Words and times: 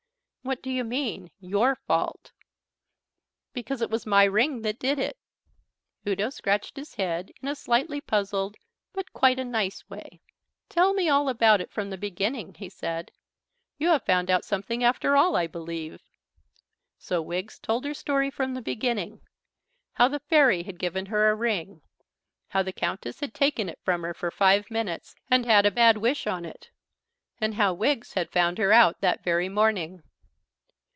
"What 0.43 0.63
do 0.63 0.71
you 0.71 0.83
mean 0.83 1.29
your 1.39 1.75
fault?" 1.75 2.31
"Because 3.53 3.83
it 3.83 3.91
was 3.91 4.07
my 4.07 4.23
ring 4.23 4.63
that 4.63 4.79
did 4.79 4.97
it." 4.97 5.19
Udo 6.07 6.31
scratched 6.31 6.77
his 6.77 6.95
head 6.95 7.31
in 7.43 7.47
a 7.47 7.53
slightly 7.53 8.01
puzzled 8.01 8.55
but 8.91 9.13
quite 9.13 9.37
a 9.37 9.45
nice 9.45 9.87
way. 9.87 10.19
"Tell 10.67 10.93
me 10.93 11.07
all 11.07 11.29
about 11.29 11.61
it 11.61 11.71
from 11.71 11.91
the 11.91 11.97
beginning," 11.97 12.55
he 12.55 12.69
said. 12.69 13.11
"You 13.77 13.89
have 13.89 14.01
found 14.03 14.31
out 14.31 14.43
something 14.43 14.83
after 14.83 15.15
all, 15.15 15.35
I 15.35 15.45
believe." 15.45 16.01
So 16.97 17.21
Wiggs 17.21 17.59
told 17.59 17.85
her 17.85 17.93
story 17.93 18.31
from 18.31 18.55
the 18.55 18.63
beginning. 18.63 19.21
How 19.93 20.07
the 20.07 20.21
fairy 20.21 20.63
had 20.63 20.79
given 20.79 21.05
her 21.05 21.29
a 21.29 21.35
ring; 21.35 21.83
how 22.47 22.63
the 22.63 22.73
Countess 22.73 23.19
had 23.19 23.35
taken 23.35 23.69
it 23.69 23.77
from 23.85 24.01
her 24.01 24.15
for 24.15 24.31
five 24.31 24.71
minutes 24.71 25.13
and 25.29 25.45
had 25.45 25.67
a 25.67 25.71
bad 25.71 25.97
wish 25.99 26.25
on 26.25 26.45
it; 26.45 26.71
and 27.39 27.53
how 27.53 27.75
Wiggs 27.75 28.13
had 28.13 28.31
found 28.31 28.57
her 28.57 28.73
out 28.73 29.01
that 29.01 29.23
very 29.23 29.47
morning. 29.47 30.01